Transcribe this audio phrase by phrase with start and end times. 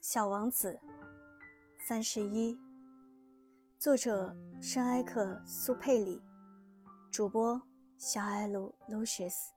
[0.00, 0.80] 小王子，
[1.86, 2.58] 三十一。
[3.78, 6.22] 作者：圣埃克苏佩里，
[7.10, 7.60] 主播：
[7.98, 9.50] 小艾鲁 Lucius。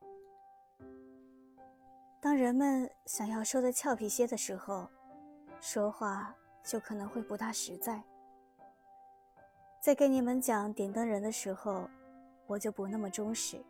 [2.19, 4.85] 当人们想要说的俏皮些的时候，
[5.61, 8.03] 说话就可能会不大实在。
[9.79, 11.89] 在给你们讲点灯人的时候，
[12.47, 13.63] 我就不那么忠实，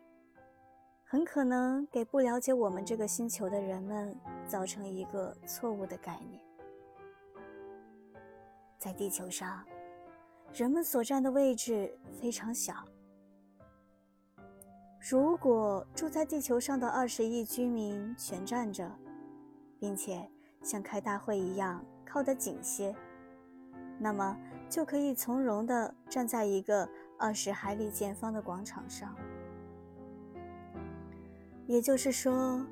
[1.04, 4.12] 很可能给不了解我们这个星球的人们
[4.48, 6.43] 造成一个错误的概念。
[8.84, 9.64] 在地球上，
[10.52, 12.74] 人们所占的位置非常小。
[15.10, 18.92] 如果住在地球上的二十亿居民全站着，
[19.80, 20.30] 并且
[20.62, 22.94] 像开大会一样靠得紧些，
[23.98, 24.36] 那么
[24.68, 26.86] 就可以从容地站在一个
[27.18, 29.16] 二十海里见方的广场上。
[31.66, 32.62] 也就是说，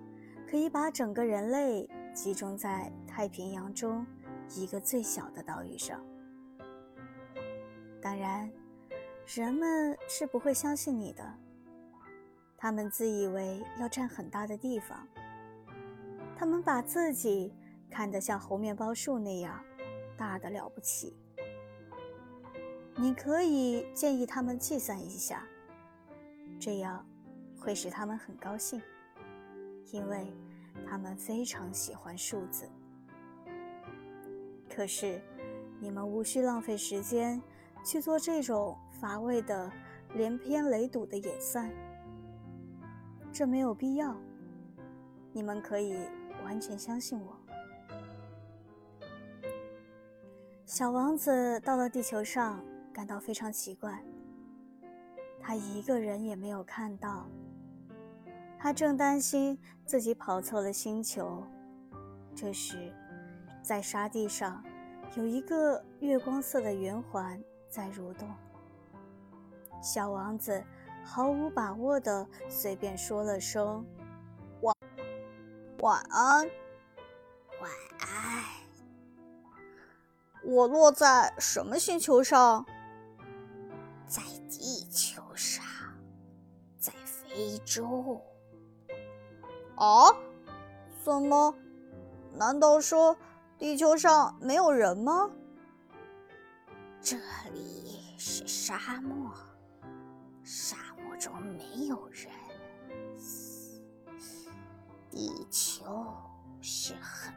[0.47, 4.07] 可以把整个人类集中在太平洋中
[4.55, 6.01] 一个最小的岛屿上。
[8.01, 8.51] 当然，
[9.26, 11.24] 人们是不会相信你的。
[12.57, 15.07] 他们自以为要占很大的地方，
[16.37, 17.52] 他们把自己
[17.91, 19.63] 看得像猴面包树那样
[20.16, 21.16] 大的了不起。
[22.96, 25.45] 你可以建议他们计算一下，
[26.60, 27.04] 这样
[27.59, 28.80] 会使他们很高兴，
[29.93, 30.26] 因为
[30.87, 32.69] 他们非常喜欢数字。
[34.74, 35.20] 可是，
[35.80, 37.40] 你们无需浪费时间。
[37.84, 39.68] 去做这种乏味的、
[40.14, 41.68] 连篇累牍的演算，
[43.32, 44.16] 这没有必要。
[45.32, 45.96] 你们可以
[46.45, 47.37] 完全相信我。
[50.64, 54.01] 小王子到了地球上，感到非常奇怪。
[55.40, 57.26] 他一个人也没有看到。
[58.60, 61.42] 他正担心自己跑错了星球。
[62.32, 62.95] 这时，
[63.63, 64.62] 在沙地上
[65.16, 67.43] 有一个月光色的圆环。
[67.71, 68.28] 在蠕动，
[69.82, 70.62] 小王子
[71.03, 73.82] 毫无把握地随便说了声
[74.60, 74.76] “晚
[75.81, 76.47] 晚安，
[77.62, 77.70] 晚
[78.00, 78.44] 安”。
[80.44, 82.66] 我落在什么星球上？
[84.06, 84.20] 在
[84.50, 85.65] 地球上，
[86.76, 88.20] 在非洲。
[89.76, 90.15] 啊？
[91.03, 91.54] 怎么？
[92.34, 93.16] 难道说
[93.62, 95.30] 地球上没有人吗？
[97.00, 97.16] 这
[97.52, 99.32] 里是沙漠，
[100.42, 102.28] 沙漠中没有人。
[105.08, 106.12] 地球
[106.60, 107.32] 是很。